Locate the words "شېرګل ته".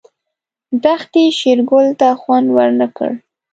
1.37-2.07